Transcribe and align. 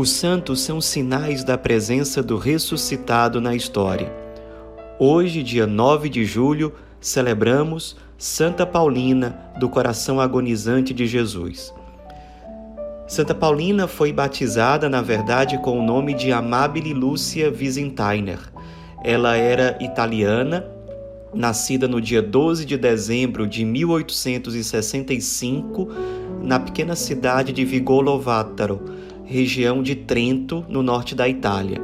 Os 0.00 0.10
santos 0.12 0.62
são 0.62 0.80
sinais 0.80 1.44
da 1.44 1.58
presença 1.58 2.22
do 2.22 2.38
ressuscitado 2.38 3.38
na 3.38 3.54
história. 3.54 4.10
Hoje, 4.98 5.42
dia 5.42 5.66
9 5.66 6.08
de 6.08 6.24
julho, 6.24 6.72
celebramos 6.98 7.98
Santa 8.16 8.64
Paulina 8.64 9.38
do 9.58 9.68
Coração 9.68 10.18
Agonizante 10.18 10.94
de 10.94 11.06
Jesus. 11.06 11.74
Santa 13.06 13.34
Paulina 13.34 13.86
foi 13.86 14.10
batizada, 14.10 14.88
na 14.88 15.02
verdade, 15.02 15.58
com 15.58 15.78
o 15.78 15.84
nome 15.84 16.14
de 16.14 16.32
Amabile 16.32 16.94
Lúcia 16.94 17.50
Visintainer. 17.50 18.38
Ela 19.04 19.36
era 19.36 19.76
italiana, 19.82 20.64
nascida 21.34 21.86
no 21.86 22.00
dia 22.00 22.22
12 22.22 22.64
de 22.64 22.78
dezembro 22.78 23.46
de 23.46 23.66
1865, 23.66 25.90
na 26.42 26.58
pequena 26.58 26.96
cidade 26.96 27.52
de 27.52 27.66
Vigolovataro, 27.66 28.80
região 29.30 29.80
de 29.80 29.94
Trento, 29.94 30.66
no 30.68 30.82
norte 30.82 31.14
da 31.14 31.28
Itália. 31.28 31.80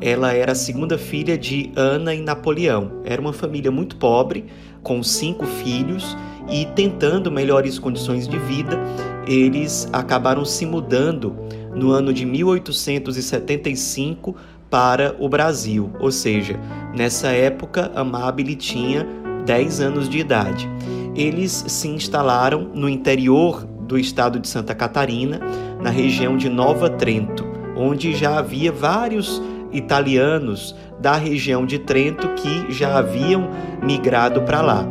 Ela 0.00 0.32
era 0.32 0.52
a 0.52 0.54
segunda 0.54 0.96
filha 0.96 1.36
de 1.36 1.72
Ana 1.74 2.14
e 2.14 2.20
Napoleão. 2.20 3.02
Era 3.04 3.20
uma 3.20 3.32
família 3.32 3.72
muito 3.72 3.96
pobre, 3.96 4.44
com 4.84 5.02
cinco 5.02 5.44
filhos, 5.44 6.16
e 6.48 6.64
tentando 6.76 7.28
melhores 7.28 7.76
condições 7.76 8.28
de 8.28 8.38
vida, 8.38 8.78
eles 9.26 9.88
acabaram 9.92 10.44
se 10.44 10.64
mudando 10.64 11.34
no 11.74 11.90
ano 11.90 12.12
de 12.12 12.24
1875 12.24 14.36
para 14.70 15.16
o 15.18 15.28
Brasil, 15.28 15.90
ou 15.98 16.12
seja, 16.12 16.56
nessa 16.94 17.26
época 17.28 17.90
Amabile 17.96 18.54
tinha 18.54 19.04
10 19.44 19.80
anos 19.80 20.08
de 20.08 20.18
idade. 20.18 20.68
Eles 21.16 21.64
se 21.66 21.88
instalaram 21.88 22.70
no 22.72 22.88
interior 22.88 23.66
do 23.86 23.98
estado 23.98 24.38
de 24.38 24.48
Santa 24.48 24.74
Catarina, 24.74 25.40
na 25.80 25.90
região 25.90 26.36
de 26.36 26.48
Nova 26.48 26.90
Trento, 26.90 27.44
onde 27.76 28.14
já 28.14 28.38
havia 28.38 28.72
vários 28.72 29.42
italianos 29.72 30.74
da 31.00 31.14
região 31.14 31.66
de 31.66 31.78
Trento 31.78 32.28
que 32.34 32.72
já 32.72 32.98
haviam 32.98 33.50
migrado 33.82 34.42
para 34.42 34.60
lá. 34.60 34.86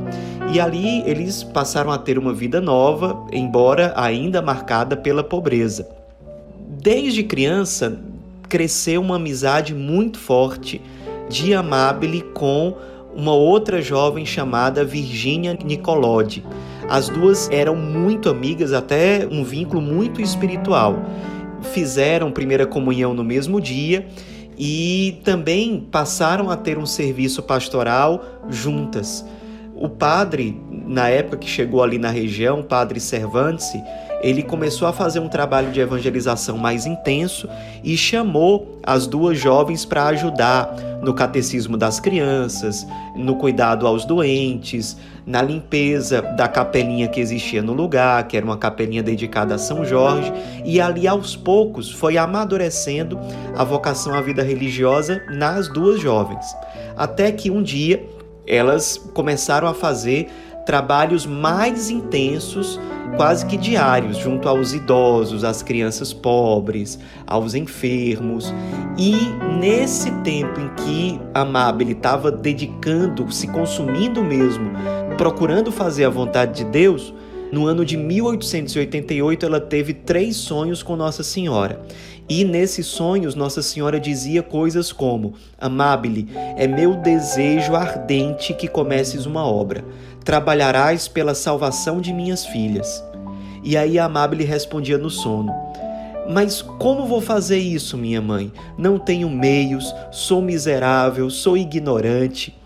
E 0.53 0.59
ali 0.59 1.02
eles 1.09 1.43
passaram 1.43 1.91
a 1.91 1.97
ter 1.97 2.17
uma 2.17 2.33
vida 2.33 2.61
nova, 2.61 3.25
embora 3.31 3.93
ainda 3.95 4.41
marcada 4.41 4.95
pela 4.95 5.23
pobreza. 5.23 5.87
Desde 6.81 7.23
criança, 7.23 7.99
cresceu 8.47 9.02
uma 9.02 9.15
amizade 9.15 9.73
muito 9.73 10.19
forte 10.19 10.81
de 11.27 11.53
Amabile 11.53 12.21
com 12.33 12.75
uma 13.15 13.33
outra 13.33 13.81
jovem 13.81 14.25
chamada 14.25 14.85
Virginia 14.85 15.57
Nicolodi. 15.63 16.45
As 16.88 17.09
duas 17.09 17.50
eram 17.52 17.75
muito 17.75 18.30
amigas, 18.30 18.72
até 18.72 19.28
um 19.30 19.44
vínculo 19.44 19.81
muito 19.81 20.22
espiritual. 20.22 21.03
Fizeram 21.73 22.31
primeira 22.31 22.67
comunhão 22.67 23.14
no 23.14 23.23
mesmo 23.23 23.59
dia 23.59 24.08
e 24.58 25.19
também 25.23 25.88
passaram 25.92 26.50
a 26.50 26.55
ter 26.55 26.77
um 26.77 26.86
serviço 26.86 27.42
pastoral 27.42 28.23
juntas. 28.50 29.25
O 29.75 29.89
padre, 29.89 30.61
na 30.69 31.09
época 31.09 31.38
que 31.38 31.50
chegou 31.50 31.83
ali 31.83 31.97
na 31.97 32.09
região, 32.09 32.59
o 32.59 32.64
padre 32.64 32.99
Cervantes, 32.99 33.73
ele 34.25 34.41
começou 34.41 34.87
a 34.87 34.91
fazer 34.91 35.19
um 35.19 35.29
trabalho 35.29 35.71
de 35.71 35.79
evangelização 35.79 36.57
mais 36.57 36.87
intenso 36.87 37.47
e 37.83 37.95
chamou 37.95 38.79
as 38.81 39.05
duas 39.05 39.37
jovens 39.37 39.85
para 39.85 40.07
ajudar 40.07 40.75
no 40.99 41.13
catecismo 41.13 41.77
das 41.77 41.99
crianças, 41.99 42.87
no 43.15 43.35
cuidado 43.35 43.85
aos 43.85 44.03
doentes, 44.03 44.97
na 45.27 45.43
limpeza 45.43 46.23
da 46.23 46.47
capelinha 46.47 47.08
que 47.08 47.19
existia 47.19 47.61
no 47.61 47.71
lugar, 47.71 48.27
que 48.27 48.35
era 48.35 48.43
uma 48.43 48.58
capelinha 48.58 49.03
dedicada 49.03 49.53
a 49.53 49.59
São 49.59 49.85
Jorge, 49.85 50.33
e 50.65 50.81
ali 50.81 51.08
aos 51.08 51.35
poucos 51.35 51.91
foi 51.91 52.17
amadurecendo 52.17 53.19
a 53.55 53.64
vocação 53.64 54.15
à 54.15 54.21
vida 54.21 54.41
religiosa 54.41 55.21
nas 55.30 55.67
duas 55.67 56.02
jovens. 56.02 56.45
Até 56.97 57.31
que 57.31 57.52
um 57.52 57.61
dia 57.61 58.03
elas 58.47 58.97
começaram 59.14 59.67
a 59.67 59.73
fazer 59.75 60.30
trabalhos 60.65 61.26
mais 61.26 61.89
intensos, 61.89 62.80
quase 63.15 63.45
que 63.45 63.55
diários, 63.55 64.17
junto 64.17 64.49
aos 64.49 64.73
idosos, 64.73 65.43
às 65.43 65.61
crianças 65.61 66.11
pobres, 66.11 66.99
aos 67.26 67.53
enfermos. 67.53 68.53
E 68.98 69.15
nesse 69.59 70.11
tempo 70.23 70.59
em 70.59 70.70
que 70.76 71.20
Amabile 71.33 71.93
estava 71.93 72.31
dedicando, 72.31 73.31
se 73.31 73.48
consumindo 73.48 74.23
mesmo, 74.23 74.71
procurando 75.17 75.71
fazer 75.71 76.05
a 76.05 76.09
vontade 76.09 76.64
de 76.64 76.71
Deus, 76.71 77.14
no 77.52 77.67
ano 77.67 77.86
de 77.86 77.95
1888 77.95 79.45
ela 79.45 79.61
teve 79.61 79.93
três 79.93 80.36
sonhos 80.36 80.82
com 80.82 80.95
Nossa 80.95 81.23
Senhora. 81.23 81.82
E 82.27 82.43
nesses 82.43 82.87
sonhos, 82.87 83.36
Nossa 83.36 83.61
Senhora 83.61 83.99
dizia 83.99 84.41
coisas 84.41 84.91
como: 84.91 85.33
Amabile, 85.59 86.27
é 86.58 86.65
meu 86.67 86.95
desejo 86.95 87.75
ardente 87.75 88.53
que 88.53 88.67
comeces 88.67 89.25
uma 89.25 89.45
obra. 89.45 89.86
Trabalharás 90.23 91.08
pela 91.08 91.35
salvação 91.35 92.02
de 92.02 92.11
minhas 92.11 92.43
filhas. 92.45 93.03
E 93.64 93.77
aí 93.77 93.99
Amabile 93.99 94.43
respondia 94.43 94.97
no 94.97 95.09
sono: 95.09 95.53
Mas 96.27 96.64
como 96.64 97.05
vou 97.05 97.21
fazer 97.21 97.59
isso, 97.59 97.95
minha 97.95 98.21
mãe? 98.21 98.52
Não 98.75 98.97
tenho 98.97 99.30
meios, 99.30 99.93
sou 100.11 100.41
miserável, 100.41 101.30
sou 101.30 101.55
ignorante. 101.55 102.58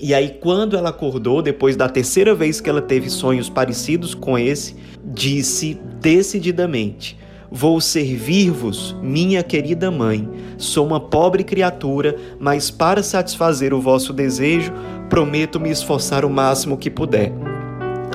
E 0.00 0.14
aí, 0.14 0.30
quando 0.40 0.76
ela 0.76 0.88
acordou, 0.88 1.42
depois 1.42 1.76
da 1.76 1.88
terceira 1.88 2.34
vez 2.34 2.60
que 2.60 2.68
ela 2.68 2.80
teve 2.80 3.08
sonhos 3.08 3.48
parecidos 3.48 4.14
com 4.14 4.38
esse, 4.38 4.76
disse 5.02 5.78
decididamente: 6.00 7.21
Vou 7.54 7.82
servir-vos, 7.82 8.96
minha 9.02 9.42
querida 9.42 9.90
mãe. 9.90 10.26
Sou 10.56 10.86
uma 10.86 10.98
pobre 10.98 11.44
criatura, 11.44 12.16
mas 12.40 12.70
para 12.70 13.02
satisfazer 13.02 13.74
o 13.74 13.80
vosso 13.80 14.10
desejo, 14.10 14.72
prometo 15.10 15.60
me 15.60 15.70
esforçar 15.70 16.24
o 16.24 16.30
máximo 16.30 16.78
que 16.78 16.88
puder. 16.88 17.30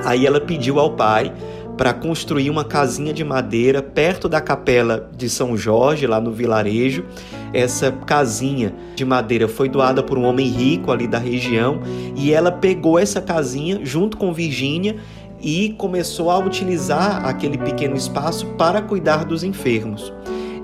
Aí 0.04 0.26
ela 0.26 0.40
pediu 0.40 0.80
ao 0.80 0.96
pai 0.96 1.32
para 1.76 1.94
construir 1.94 2.50
uma 2.50 2.64
casinha 2.64 3.12
de 3.12 3.22
madeira 3.22 3.80
perto 3.80 4.28
da 4.28 4.40
capela 4.40 5.08
de 5.16 5.30
São 5.30 5.56
Jorge, 5.56 6.08
lá 6.08 6.20
no 6.20 6.32
vilarejo. 6.32 7.04
Essa 7.54 7.92
casinha 7.92 8.74
de 8.96 9.04
madeira 9.04 9.46
foi 9.46 9.68
doada 9.68 10.02
por 10.02 10.18
um 10.18 10.24
homem 10.24 10.48
rico 10.48 10.90
ali 10.90 11.06
da 11.06 11.18
região 11.18 11.80
e 12.16 12.32
ela 12.32 12.50
pegou 12.50 12.98
essa 12.98 13.22
casinha 13.22 13.78
junto 13.84 14.16
com 14.16 14.32
Virgínia 14.32 14.96
e 15.40 15.70
começou 15.78 16.30
a 16.30 16.38
utilizar 16.38 17.24
aquele 17.26 17.58
pequeno 17.58 17.96
espaço 17.96 18.46
para 18.56 18.82
cuidar 18.82 19.24
dos 19.24 19.42
enfermos. 19.44 20.12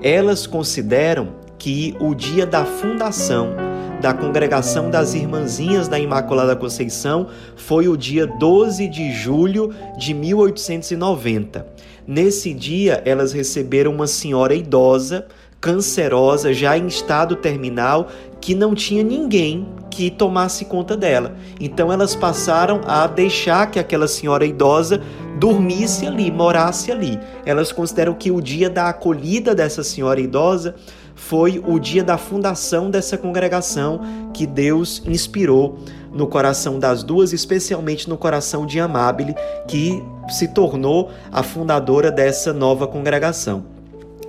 Elas 0.01 0.45
consideram 0.45 1.29
que 1.57 1.95
o 1.99 2.13
dia 2.13 2.45
da 2.45 2.65
fundação 2.65 3.55
da 4.01 4.13
Congregação 4.13 4.89
das 4.89 5.13
Irmãzinhas 5.13 5.87
da 5.87 5.97
Imaculada 5.97 6.55
Conceição 6.55 7.27
foi 7.55 7.87
o 7.87 7.97
dia 7.97 8.27
12 8.27 8.87
de 8.87 9.11
julho 9.11 9.73
de 9.97 10.13
1890. 10.13 11.65
Nesse 12.05 12.53
dia, 12.53 13.01
elas 13.03 13.33
receberam 13.33 13.91
uma 13.91 14.05
senhora 14.05 14.53
idosa, 14.53 15.25
cancerosa, 15.65 16.53
já 16.53 16.77
em 16.77 16.85
estado 16.85 17.35
terminal, 17.35 18.09
que 18.39 18.53
não 18.53 18.75
tinha 18.75 19.03
ninguém 19.03 19.67
que 19.89 20.11
tomasse 20.11 20.65
conta 20.65 20.95
dela. 20.95 21.35
Então 21.59 21.91
elas 21.91 22.13
passaram 22.13 22.81
a 22.85 23.07
deixar 23.07 23.71
que 23.71 23.79
aquela 23.79 24.07
senhora 24.07 24.45
idosa 24.45 25.01
dormisse 25.39 26.05
ali, 26.05 26.29
morasse 26.29 26.91
ali. 26.91 27.19
Elas 27.47 27.71
consideram 27.71 28.13
que 28.13 28.29
o 28.29 28.39
dia 28.39 28.69
da 28.69 28.89
acolhida 28.89 29.55
dessa 29.55 29.83
senhora 29.83 30.21
idosa 30.21 30.75
foi 31.15 31.59
o 31.65 31.79
dia 31.79 32.03
da 32.03 32.15
fundação 32.15 32.91
dessa 32.91 33.17
congregação 33.17 34.01
que 34.35 34.45
Deus 34.45 35.01
inspirou 35.07 35.79
no 36.13 36.27
coração 36.27 36.77
das 36.77 37.01
duas, 37.01 37.33
especialmente 37.33 38.07
no 38.07 38.19
coração 38.19 38.67
de 38.67 38.79
Amabile, 38.79 39.33
que 39.67 40.03
se 40.29 40.47
tornou 40.47 41.09
a 41.31 41.41
fundadora 41.41 42.11
dessa 42.11 42.53
nova 42.53 42.85
congregação. 42.85 43.74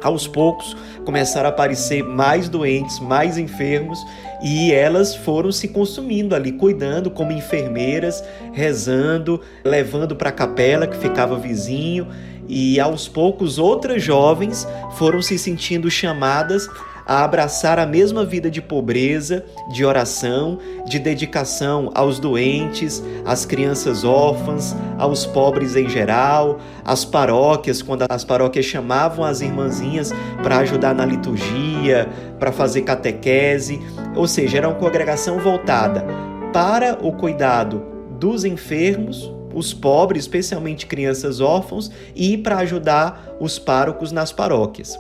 Aos 0.06 0.28
poucos 0.28 0.76
começaram 1.04 1.48
a 1.48 1.50
aparecer 1.50 2.04
mais 2.04 2.48
doentes, 2.48 3.00
mais 3.00 3.36
enfermos, 3.36 3.98
e 4.40 4.72
elas 4.72 5.16
foram 5.16 5.50
se 5.50 5.66
consumindo 5.66 6.32
ali, 6.32 6.52
cuidando 6.52 7.10
como 7.10 7.32
enfermeiras, 7.32 8.22
rezando, 8.52 9.40
levando 9.64 10.14
para 10.14 10.28
a 10.28 10.32
capela 10.32 10.86
que 10.86 10.96
ficava 10.96 11.36
vizinho, 11.36 12.06
e 12.46 12.78
aos 12.78 13.08
poucos 13.08 13.58
outras 13.58 14.00
jovens 14.00 14.64
foram 14.92 15.20
se 15.20 15.36
sentindo 15.36 15.90
chamadas 15.90 16.68
a 17.06 17.22
abraçar 17.22 17.78
a 17.78 17.86
mesma 17.86 18.24
vida 18.24 18.50
de 18.50 18.60
pobreza, 18.60 19.44
de 19.70 19.84
oração, 19.84 20.58
de 20.86 20.98
dedicação 20.98 21.90
aos 21.94 22.18
doentes, 22.18 23.02
às 23.24 23.46
crianças 23.46 24.02
órfãs, 24.02 24.74
aos 24.98 25.24
pobres 25.24 25.76
em 25.76 25.88
geral, 25.88 26.58
às 26.84 27.04
paróquias, 27.04 27.80
quando 27.80 28.04
as 28.08 28.24
paróquias 28.24 28.64
chamavam 28.64 29.24
as 29.24 29.40
irmãzinhas 29.40 30.12
para 30.42 30.58
ajudar 30.58 30.94
na 30.94 31.06
liturgia, 31.06 32.08
para 32.38 32.50
fazer 32.50 32.82
catequese, 32.82 33.80
ou 34.16 34.26
seja, 34.26 34.58
era 34.58 34.68
uma 34.68 34.78
congregação 34.78 35.38
voltada 35.38 36.04
para 36.52 36.98
o 37.00 37.12
cuidado 37.12 37.82
dos 38.18 38.44
enfermos, 38.44 39.32
os 39.54 39.72
pobres, 39.72 40.24
especialmente 40.24 40.86
crianças 40.86 41.40
órfãos, 41.40 41.90
e 42.14 42.36
para 42.36 42.58
ajudar 42.58 43.36
os 43.40 43.58
párocos 43.58 44.10
nas 44.12 44.32
paróquias. 44.32 44.98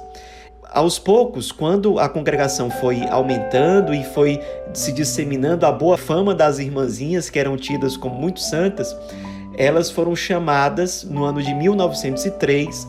Aos 0.70 0.98
poucos, 0.98 1.52
quando 1.52 1.98
a 1.98 2.08
congregação 2.08 2.70
foi 2.70 3.06
aumentando 3.08 3.94
e 3.94 4.04
foi 4.04 4.40
se 4.74 4.92
disseminando 4.92 5.64
a 5.64 5.72
boa 5.72 5.96
fama 5.96 6.34
das 6.34 6.58
irmãzinhas, 6.58 7.30
que 7.30 7.38
eram 7.38 7.56
tidas 7.56 7.96
como 7.96 8.14
muito 8.14 8.40
santas, 8.40 8.96
elas 9.56 9.90
foram 9.90 10.14
chamadas 10.14 11.02
no 11.04 11.24
ano 11.24 11.42
de 11.42 11.54
1903 11.54 12.86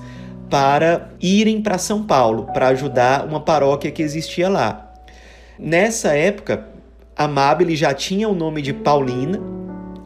para 0.50 1.10
irem 1.22 1.62
para 1.62 1.78
São 1.78 2.04
Paulo 2.04 2.48
para 2.54 2.70
ajudar 2.70 3.26
uma 3.26 3.40
paróquia 3.40 3.92
que 3.92 4.02
existia 4.02 4.50
lá. 4.50 4.94
Nessa 5.58 6.16
época, 6.16 6.68
a 7.16 7.28
Mabel 7.28 7.76
já 7.76 7.94
tinha 7.94 8.30
o 8.30 8.36
nome 8.36 8.62
de 8.62 8.74
Paulina, 8.74 9.40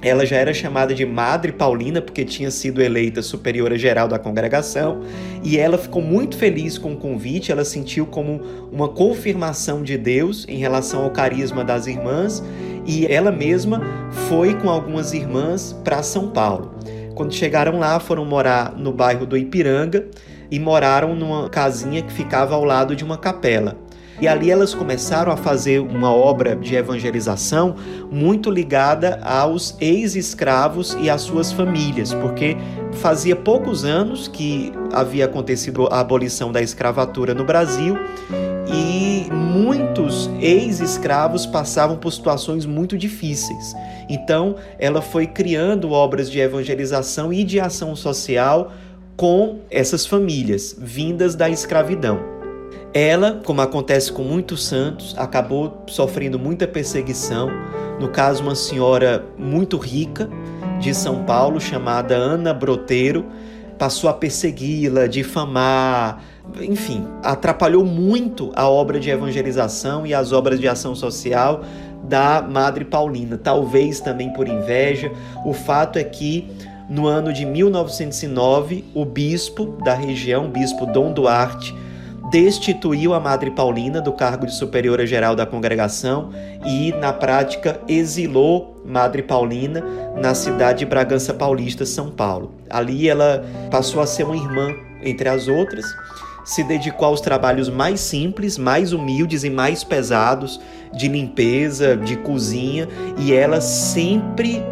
ela 0.02 0.26
já 0.26 0.38
era 0.38 0.54
chamada 0.54 0.96
de 0.96 1.06
Madre 1.06 1.52
Paulina 1.52 2.02
porque 2.02 2.26
tinha 2.26 2.50
sido 2.50 2.82
eleita 2.82 3.22
superiora 3.22 3.78
geral 3.78 4.08
da 4.08 4.18
congregação 4.18 5.02
e 5.44 5.60
ela 5.60 5.78
ficou 5.78 6.02
muito 6.02 6.36
feliz 6.36 6.78
com 6.78 6.94
o 6.94 6.98
convite. 6.98 7.52
Ela 7.52 7.64
sentiu 7.64 8.08
como 8.08 8.42
uma 8.72 8.90
confirmação 8.90 9.84
de 9.84 9.98
Deus 9.98 10.46
em 10.50 10.58
relação 10.58 11.04
ao 11.04 11.12
carisma 11.12 11.64
das 11.64 11.86
irmãs 11.86 12.44
e 12.86 13.06
ela 13.06 13.32
mesma 13.32 13.82
foi 14.28 14.56
com 14.56 14.70
algumas 14.70 15.14
irmãs 15.14 15.74
para 15.84 16.02
São 16.02 16.30
Paulo. 16.30 16.74
Quando 17.14 17.34
chegaram 17.34 17.78
lá, 17.78 18.00
foram 18.00 18.26
morar 18.26 18.74
no 18.76 18.92
bairro 18.92 19.28
do 19.28 19.38
Ipiranga 19.38 20.08
e 20.50 20.60
moraram 20.60 21.16
numa 21.16 21.48
casinha 21.50 22.02
que 22.02 22.12
ficava 22.12 22.56
ao 22.56 22.64
lado 22.64 22.96
de 22.96 23.04
uma 23.04 23.18
capela. 23.18 23.78
E 24.22 24.28
ali 24.28 24.52
elas 24.52 24.76
começaram 24.76 25.32
a 25.32 25.36
fazer 25.36 25.80
uma 25.80 26.14
obra 26.14 26.56
de 26.56 26.76
evangelização 26.76 27.76
muito 28.12 28.52
ligada 28.52 29.20
aos 29.24 29.76
ex-escravos 29.82 30.96
e 31.02 31.10
às 31.10 31.22
suas 31.22 31.52
famílias, 31.52 32.14
porque 32.14 32.56
fazia 32.94 33.36
poucos 33.36 33.84
anos 33.84 34.28
que 34.28 34.72
havia 34.94 35.26
acontecido 35.26 35.88
a 35.88 36.02
abolição 36.02 36.52
da 36.52 36.62
escravatura 36.62 37.34
no 37.34 37.44
Brasil 37.44 37.98
e 38.72 39.28
muitos 39.34 40.30
ex-escravos 40.40 41.48
passavam 41.48 41.98
por 41.98 42.12
situações 42.12 42.64
muito 42.64 42.98
difíceis. 42.98 43.74
Então, 44.08 44.56
ela 44.78 45.02
foi 45.02 45.26
criando 45.26 45.92
obras 45.92 46.30
de 46.30 46.40
evangelização 46.40 47.34
e 47.34 47.44
de 47.44 47.60
ação 47.60 47.96
social 47.96 48.72
com 49.18 49.60
essas 49.70 50.06
famílias 50.06 50.76
vindas 50.78 51.34
da 51.36 51.50
escravidão. 51.50 52.31
Ela, 52.94 53.42
como 53.46 53.62
acontece 53.62 54.12
com 54.12 54.24
muitos 54.24 54.66
santos, 54.66 55.16
acabou 55.18 55.84
sofrendo 55.88 56.38
muita 56.38 56.68
perseguição. 56.68 57.50
No 58.00 58.10
caso, 58.10 58.44
uma 58.44 58.56
senhora 58.56 59.26
muito 59.38 59.78
rica 59.78 60.30
de 60.80 60.94
São 60.94 61.24
Paulo, 61.24 61.62
chamada 61.62 62.16
Ana 62.16 62.54
Broteiro, 62.54 63.26
passou 63.78 64.10
a 64.10 64.14
persegui-la, 64.14 65.08
difamar, 65.08 66.22
enfim, 66.60 67.08
atrapalhou 67.24 67.86
muito 67.86 68.52
a 68.56 68.70
obra 68.70 69.00
de 69.00 69.10
evangelização 69.10 70.06
e 70.06 70.14
as 70.14 70.32
obras 70.32 70.60
de 70.60 70.68
ação 70.68 70.94
social 70.94 71.64
da 72.04 72.42
Madre 72.42 72.84
Paulina, 72.84 73.38
talvez 73.38 74.00
também 74.00 74.34
por 74.34 74.48
inveja. 74.48 75.12
O 75.46 75.54
fato 75.54 75.98
é 75.98 76.04
que 76.04 76.48
no 76.90 77.08
ano 77.08 77.32
de 77.32 77.46
1909, 77.46 78.84
o 78.94 79.06
bispo 79.06 79.78
da 79.84 79.94
região, 79.94 80.48
o 80.48 80.50
bispo 80.50 80.86
Dom 80.86 81.14
Duarte, 81.14 81.74
destituiu 82.32 83.14
a 83.14 83.20
Madre 83.20 83.52
Paulina 83.52 84.00
do 84.00 84.14
cargo 84.14 84.46
de 84.46 84.56
superiora 84.56 85.06
geral 85.06 85.36
da 85.36 85.46
congregação 85.46 86.30
e, 86.66 86.94
na 86.94 87.12
prática, 87.12 87.82
exilou 87.90 88.82
Madre 88.86 89.22
Paulina 89.22 89.84
na 90.16 90.34
cidade 90.34 90.80
de 90.80 90.86
Bragança 90.86 91.34
Paulista, 91.34 91.86
São 91.86 92.10
Paulo. 92.10 92.54
Ali 92.70 93.10
ela 93.10 93.44
passou 93.70 94.02
a 94.02 94.08
ser 94.08 94.24
uma 94.24 94.38
irmã 94.38 94.74
entre 95.04 95.28
as 95.28 95.50
outras, 95.50 95.84
se 96.46 96.64
dedicou 96.64 97.10
aos 97.10 97.20
trabalhos 97.20 97.70
mais 97.70 98.00
simples, 98.00 98.58
mais 98.58 98.94
humildes 98.94 99.44
e 99.44 99.50
mais 99.50 99.84
pesados 99.84 100.60
de 100.94 101.10
limpeza, 101.10 101.98
de 101.98 102.16
cozinha, 102.16 102.88
e 103.18 103.34
ela 103.34 103.60
sempre 103.60 104.64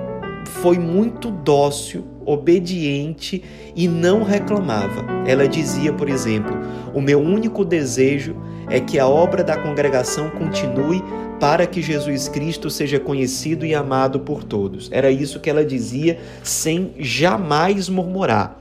foi 0.61 0.79
muito 0.79 1.29
dócil 1.29 2.05
obediente 2.31 3.43
e 3.75 3.87
não 3.87 4.23
reclamava. 4.23 5.05
Ela 5.27 5.47
dizia, 5.47 5.91
por 5.91 6.09
exemplo: 6.09 6.55
O 6.93 7.01
meu 7.01 7.19
único 7.19 7.65
desejo 7.65 8.35
é 8.69 8.79
que 8.79 8.99
a 8.99 9.07
obra 9.07 9.43
da 9.43 9.57
congregação 9.57 10.29
continue 10.29 11.03
para 11.39 11.65
que 11.65 11.81
Jesus 11.81 12.27
Cristo 12.27 12.69
seja 12.69 12.99
conhecido 12.99 13.65
e 13.65 13.73
amado 13.73 14.19
por 14.19 14.43
todos. 14.43 14.89
Era 14.91 15.09
isso 15.09 15.39
que 15.39 15.49
ela 15.49 15.65
dizia 15.65 16.19
sem 16.43 16.93
jamais 16.99 17.87
murmurar. 17.89 18.57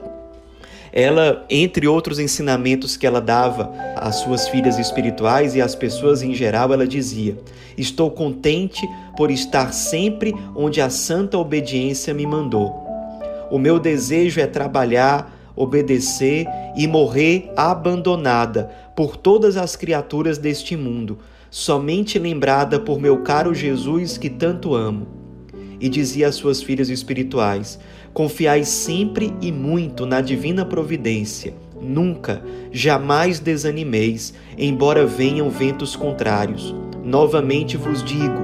Ela, 0.92 1.44
entre 1.50 1.86
outros 1.86 2.18
ensinamentos 2.18 2.96
que 2.96 3.06
ela 3.06 3.20
dava 3.20 3.70
às 3.94 4.16
suas 4.16 4.48
filhas 4.48 4.78
espirituais 4.78 5.54
e 5.54 5.60
às 5.60 5.74
pessoas 5.74 6.22
em 6.22 6.34
geral, 6.34 6.72
ela 6.72 6.86
dizia: 6.86 7.36
Estou 7.76 8.10
contente 8.10 8.88
por 9.16 9.30
estar 9.30 9.72
sempre 9.72 10.34
onde 10.56 10.80
a 10.80 10.88
santa 10.88 11.36
obediência 11.36 12.14
me 12.14 12.26
mandou. 12.26 12.87
O 13.50 13.58
meu 13.58 13.78
desejo 13.78 14.40
é 14.40 14.46
trabalhar, 14.46 15.52
obedecer 15.56 16.46
e 16.76 16.86
morrer 16.86 17.50
abandonada 17.56 18.70
por 18.94 19.16
todas 19.16 19.56
as 19.56 19.74
criaturas 19.74 20.36
deste 20.36 20.76
mundo, 20.76 21.18
somente 21.50 22.18
lembrada 22.18 22.78
por 22.78 23.00
meu 23.00 23.22
caro 23.22 23.54
Jesus 23.54 24.18
que 24.18 24.28
tanto 24.28 24.74
amo. 24.74 25.06
E 25.80 25.88
dizia 25.88 26.28
às 26.28 26.34
suas 26.34 26.62
filhas 26.62 26.90
espirituais: 26.90 27.78
Confiai 28.12 28.64
sempre 28.64 29.32
e 29.40 29.50
muito 29.50 30.04
na 30.04 30.20
divina 30.20 30.64
providência. 30.64 31.54
Nunca, 31.80 32.42
jamais 32.72 33.38
desanimeis, 33.38 34.34
embora 34.58 35.06
venham 35.06 35.48
ventos 35.48 35.96
contrários. 35.96 36.74
Novamente 37.02 37.76
vos 37.76 38.02
digo: 38.02 38.40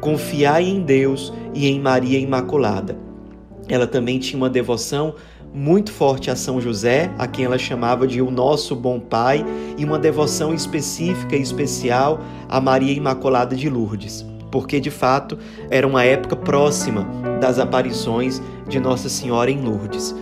confiai 0.00 0.64
em 0.64 0.80
Deus 0.80 1.32
e 1.54 1.68
em 1.68 1.78
Maria 1.78 2.18
Imaculada 2.18 3.07
ela 3.68 3.86
também 3.86 4.18
tinha 4.18 4.36
uma 4.36 4.50
devoção 4.50 5.14
muito 5.52 5.90
forte 5.92 6.30
a 6.30 6.36
São 6.36 6.60
José, 6.60 7.10
a 7.18 7.26
quem 7.26 7.44
ela 7.44 7.58
chamava 7.58 8.06
de 8.06 8.20
o 8.20 8.30
nosso 8.30 8.76
bom 8.76 9.00
pai, 9.00 9.44
e 9.76 9.84
uma 9.84 9.98
devoção 9.98 10.52
específica 10.52 11.36
e 11.36 11.42
especial 11.42 12.20
a 12.48 12.60
Maria 12.60 12.92
Imaculada 12.92 13.56
de 13.56 13.68
Lourdes, 13.68 14.24
porque 14.50 14.80
de 14.80 14.90
fato 14.90 15.38
era 15.70 15.86
uma 15.86 16.04
época 16.04 16.36
próxima 16.36 17.06
das 17.40 17.58
aparições 17.58 18.42
de 18.68 18.78
Nossa 18.78 19.08
Senhora 19.08 19.50
em 19.50 19.60
Lourdes. 19.60 20.14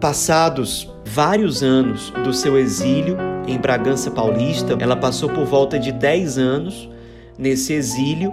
Passados 0.00 0.90
vários 1.04 1.62
anos 1.62 2.10
do 2.24 2.32
seu 2.32 2.58
exílio 2.58 3.16
em 3.46 3.58
Bragança 3.58 4.10
Paulista, 4.10 4.76
ela 4.80 4.96
passou 4.96 5.28
por 5.28 5.44
volta 5.44 5.78
de 5.78 5.92
10 5.92 6.38
anos 6.38 6.88
nesse 7.38 7.72
exílio 7.72 8.32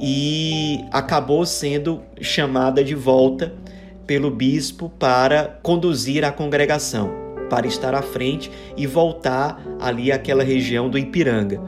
e 0.00 0.84
acabou 0.90 1.44
sendo 1.46 2.00
chamada 2.20 2.82
de 2.82 2.94
volta 2.94 3.52
pelo 4.06 4.30
bispo 4.30 4.88
para 4.98 5.58
conduzir 5.62 6.24
a 6.24 6.32
congregação, 6.32 7.10
para 7.48 7.66
estar 7.66 7.94
à 7.94 8.02
frente 8.02 8.50
e 8.76 8.86
voltar 8.86 9.62
ali 9.80 10.10
àquela 10.10 10.42
região 10.42 10.88
do 10.88 10.98
Ipiranga. 10.98 11.60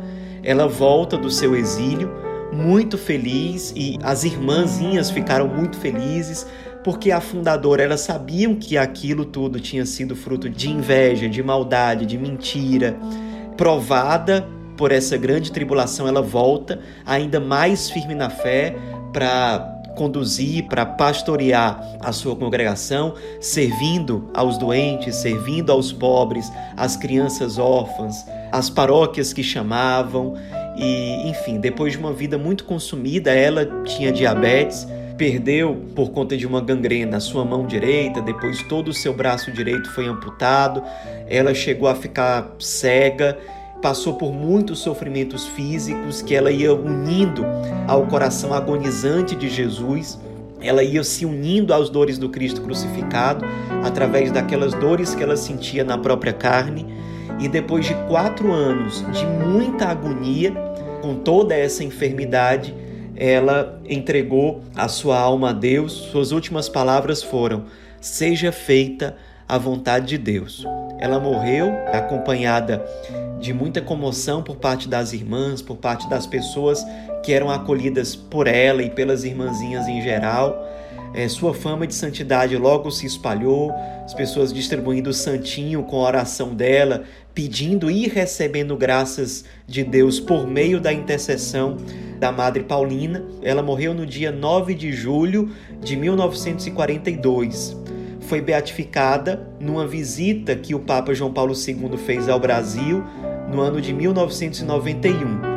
Ela 0.42 0.66
volta 0.66 1.16
do 1.16 1.30
seu 1.30 1.56
exílio 1.56 2.10
muito 2.52 2.96
feliz 2.96 3.72
e 3.76 3.98
as 4.02 4.24
irmãzinhas 4.24 5.10
ficaram 5.10 5.48
muito 5.48 5.76
felizes 5.76 6.46
porque 6.84 7.10
a 7.10 7.20
fundadora 7.20 7.82
elas 7.82 8.00
sabiam 8.02 8.54
que 8.54 8.76
aquilo 8.76 9.24
tudo 9.24 9.58
tinha 9.58 9.86
sido 9.86 10.14
fruto 10.14 10.50
de 10.50 10.70
inveja, 10.70 11.28
de 11.28 11.42
maldade, 11.42 12.04
de 12.04 12.18
mentira, 12.18 12.96
provada 13.56 14.46
por 14.76 14.92
essa 14.92 15.16
grande 15.16 15.50
tribulação, 15.50 16.06
ela 16.06 16.20
volta 16.20 16.80
ainda 17.06 17.40
mais 17.40 17.88
firme 17.88 18.14
na 18.14 18.28
fé 18.28 18.76
para 19.12 19.73
conduzir, 19.94 20.64
para 20.64 20.84
pastorear 20.84 21.96
a 22.00 22.12
sua 22.12 22.36
congregação, 22.36 23.14
servindo 23.40 24.30
aos 24.34 24.58
doentes, 24.58 25.16
servindo 25.16 25.70
aos 25.70 25.92
pobres, 25.92 26.50
às 26.76 26.96
crianças 26.96 27.58
órfãs, 27.58 28.26
às 28.52 28.68
paróquias 28.68 29.32
que 29.32 29.42
chamavam. 29.42 30.34
E, 30.76 31.28
enfim, 31.28 31.58
depois 31.58 31.92
de 31.92 31.98
uma 31.98 32.12
vida 32.12 32.36
muito 32.36 32.64
consumida, 32.64 33.32
ela 33.32 33.64
tinha 33.84 34.12
diabetes, 34.12 34.86
perdeu 35.16 35.76
por 35.94 36.10
conta 36.10 36.36
de 36.36 36.46
uma 36.46 36.60
gangrena 36.60 37.18
a 37.18 37.20
sua 37.20 37.44
mão 37.44 37.66
direita, 37.66 38.20
depois 38.20 38.62
todo 38.64 38.88
o 38.88 38.92
seu 38.92 39.14
braço 39.14 39.52
direito 39.52 39.88
foi 39.92 40.06
amputado, 40.06 40.82
ela 41.28 41.54
chegou 41.54 41.88
a 41.88 41.94
ficar 41.94 42.54
cega 42.58 43.38
passou 43.84 44.14
por 44.14 44.32
muitos 44.32 44.78
sofrimentos 44.78 45.46
físicos 45.46 46.22
que 46.22 46.34
ela 46.34 46.50
ia 46.50 46.74
unindo 46.74 47.44
ao 47.86 48.06
coração 48.06 48.54
agonizante 48.54 49.36
de 49.36 49.50
Jesus. 49.50 50.18
Ela 50.58 50.82
ia 50.82 51.04
se 51.04 51.26
unindo 51.26 51.74
às 51.74 51.90
dores 51.90 52.16
do 52.16 52.30
Cristo 52.30 52.62
crucificado, 52.62 53.44
através 53.84 54.32
daquelas 54.32 54.72
dores 54.72 55.14
que 55.14 55.22
ela 55.22 55.36
sentia 55.36 55.84
na 55.84 55.98
própria 55.98 56.32
carne. 56.32 56.86
E 57.38 57.46
depois 57.46 57.84
de 57.84 57.92
quatro 58.08 58.50
anos 58.50 59.04
de 59.12 59.26
muita 59.26 59.88
agonia, 59.88 60.54
com 61.02 61.16
toda 61.16 61.54
essa 61.54 61.84
enfermidade, 61.84 62.74
ela 63.14 63.78
entregou 63.86 64.62
a 64.74 64.88
sua 64.88 65.18
alma 65.18 65.50
a 65.50 65.52
Deus. 65.52 65.92
Suas 65.92 66.32
últimas 66.32 66.70
palavras 66.70 67.22
foram: 67.22 67.64
Seja 68.00 68.50
feita 68.50 69.14
a 69.46 69.58
vontade 69.58 70.06
de 70.06 70.16
Deus. 70.16 70.66
Ela 70.98 71.20
morreu 71.20 71.70
acompanhada 71.92 72.82
de 73.44 73.52
muita 73.52 73.82
comoção 73.82 74.42
por 74.42 74.56
parte 74.56 74.88
das 74.88 75.12
irmãs, 75.12 75.60
por 75.60 75.76
parte 75.76 76.08
das 76.08 76.26
pessoas 76.26 76.82
que 77.22 77.30
eram 77.30 77.50
acolhidas 77.50 78.16
por 78.16 78.46
ela 78.46 78.82
e 78.82 78.88
pelas 78.88 79.22
irmãzinhas 79.22 79.86
em 79.86 80.00
geral. 80.00 80.66
É, 81.12 81.28
sua 81.28 81.52
fama 81.52 81.86
de 81.86 81.94
santidade 81.94 82.56
logo 82.56 82.90
se 82.90 83.04
espalhou, 83.04 83.70
as 84.02 84.14
pessoas 84.14 84.50
distribuindo 84.50 85.10
o 85.10 85.12
santinho 85.12 85.82
com 85.82 85.98
a 85.98 86.06
oração 86.06 86.54
dela, 86.54 87.04
pedindo 87.34 87.90
e 87.90 88.08
recebendo 88.08 88.78
graças 88.78 89.44
de 89.66 89.84
Deus 89.84 90.18
por 90.18 90.46
meio 90.46 90.80
da 90.80 90.90
intercessão 90.90 91.76
da 92.18 92.32
Madre 92.32 92.64
Paulina. 92.64 93.22
Ela 93.42 93.62
morreu 93.62 93.92
no 93.92 94.06
dia 94.06 94.32
9 94.32 94.74
de 94.74 94.90
julho 94.90 95.50
de 95.82 95.96
1942. 95.96 97.76
Foi 98.20 98.40
beatificada 98.40 99.46
numa 99.60 99.86
visita 99.86 100.56
que 100.56 100.74
o 100.74 100.80
Papa 100.80 101.12
João 101.12 101.30
Paulo 101.30 101.52
II 101.54 101.98
fez 101.98 102.26
ao 102.26 102.40
Brasil 102.40 103.04
no 103.48 103.60
ano 103.60 103.80
de 103.80 103.92
1991. 103.92 105.54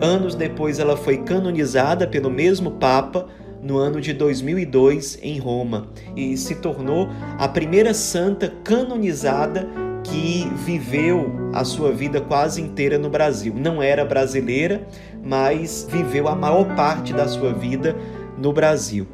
Anos 0.00 0.34
depois, 0.34 0.78
ela 0.78 0.96
foi 0.96 1.18
canonizada 1.18 2.06
pelo 2.06 2.30
mesmo 2.30 2.72
Papa 2.72 3.26
no 3.62 3.76
ano 3.76 4.00
de 4.00 4.12
2002 4.12 5.18
em 5.22 5.38
Roma 5.38 5.88
e 6.16 6.36
se 6.36 6.54
tornou 6.56 7.08
a 7.38 7.46
primeira 7.46 7.92
santa 7.92 8.52
canonizada 8.64 9.68
que 10.02 10.50
viveu 10.64 11.30
a 11.52 11.64
sua 11.64 11.92
vida 11.92 12.20
quase 12.20 12.60
inteira 12.60 12.98
no 12.98 13.10
Brasil. 13.10 13.54
Não 13.54 13.82
era 13.82 14.04
brasileira, 14.04 14.86
mas 15.22 15.86
viveu 15.90 16.28
a 16.28 16.34
maior 16.34 16.74
parte 16.74 17.12
da 17.12 17.28
sua 17.28 17.52
vida 17.52 17.94
no 18.38 18.52
Brasil. 18.52 19.06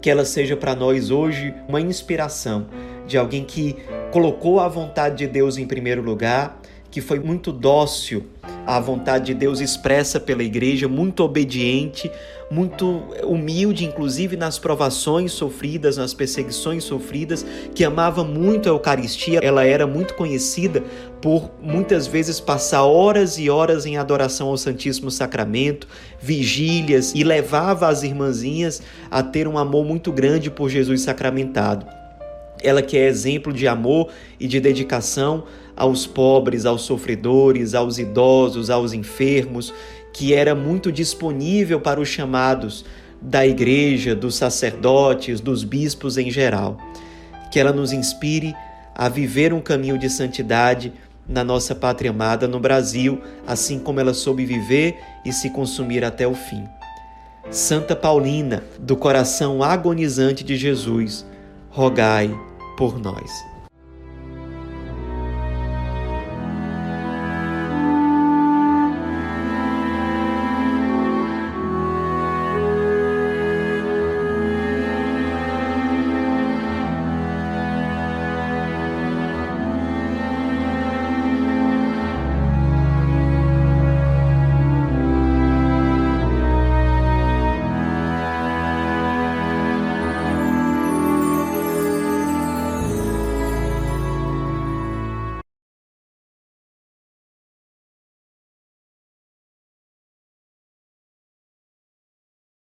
Que 0.00 0.10
ela 0.10 0.24
seja 0.24 0.56
para 0.56 0.74
nós 0.74 1.10
hoje 1.10 1.54
uma 1.68 1.80
inspiração 1.80 2.66
de 3.06 3.18
alguém 3.18 3.44
que 3.44 3.76
colocou 4.12 4.60
a 4.60 4.68
vontade 4.68 5.16
de 5.16 5.26
Deus 5.26 5.58
em 5.58 5.66
primeiro 5.66 6.02
lugar, 6.02 6.60
que 6.94 7.00
foi 7.00 7.18
muito 7.18 7.50
dócil 7.50 8.24
à 8.64 8.78
vontade 8.78 9.26
de 9.26 9.34
Deus 9.34 9.58
expressa 9.58 10.20
pela 10.20 10.44
igreja, 10.44 10.86
muito 10.86 11.24
obediente, 11.24 12.08
muito 12.48 13.02
humilde, 13.24 13.84
inclusive 13.84 14.36
nas 14.36 14.60
provações 14.60 15.32
sofridas, 15.32 15.96
nas 15.96 16.14
perseguições 16.14 16.84
sofridas, 16.84 17.44
que 17.74 17.84
amava 17.84 18.22
muito 18.22 18.68
a 18.68 18.72
Eucaristia. 18.72 19.40
Ela 19.42 19.64
era 19.64 19.88
muito 19.88 20.14
conhecida 20.14 20.84
por 21.20 21.50
muitas 21.60 22.06
vezes 22.06 22.38
passar 22.38 22.84
horas 22.84 23.40
e 23.40 23.50
horas 23.50 23.86
em 23.86 23.96
adoração 23.96 24.46
ao 24.46 24.56
Santíssimo 24.56 25.10
Sacramento, 25.10 25.88
vigílias 26.20 27.12
e 27.12 27.24
levava 27.24 27.88
as 27.88 28.04
irmãzinhas 28.04 28.80
a 29.10 29.20
ter 29.20 29.48
um 29.48 29.58
amor 29.58 29.84
muito 29.84 30.12
grande 30.12 30.48
por 30.48 30.68
Jesus 30.68 31.00
sacramentado. 31.00 32.03
Ela 32.64 32.82
que 32.82 32.96
é 32.96 33.06
exemplo 33.06 33.52
de 33.52 33.68
amor 33.68 34.08
e 34.40 34.48
de 34.48 34.58
dedicação 34.58 35.44
aos 35.76 36.06
pobres, 36.06 36.66
aos 36.66 36.82
sofredores, 36.82 37.74
aos 37.74 37.98
idosos, 37.98 38.70
aos 38.70 38.92
enfermos, 38.92 39.72
que 40.12 40.32
era 40.32 40.54
muito 40.54 40.90
disponível 40.90 41.80
para 41.80 42.00
os 42.00 42.08
chamados 42.08 42.84
da 43.20 43.46
igreja, 43.46 44.14
dos 44.14 44.36
sacerdotes, 44.36 45.40
dos 45.40 45.64
bispos 45.64 46.16
em 46.16 46.30
geral. 46.30 46.78
Que 47.52 47.60
ela 47.60 47.72
nos 47.72 47.92
inspire 47.92 48.54
a 48.94 49.08
viver 49.08 49.52
um 49.52 49.60
caminho 49.60 49.98
de 49.98 50.08
santidade 50.08 50.92
na 51.28 51.42
nossa 51.42 51.74
pátria 51.74 52.10
amada 52.10 52.46
no 52.46 52.60
Brasil, 52.60 53.20
assim 53.46 53.78
como 53.78 53.98
ela 53.98 54.14
soube 54.14 54.44
viver 54.44 54.96
e 55.24 55.32
se 55.32 55.50
consumir 55.50 56.04
até 56.04 56.26
o 56.26 56.34
fim. 56.34 56.64
Santa 57.50 57.96
Paulina, 57.96 58.62
do 58.78 58.96
coração 58.96 59.62
agonizante 59.62 60.44
de 60.44 60.56
Jesus, 60.56 61.26
rogai 61.70 62.34
por 62.76 62.98
nós. 62.98 63.53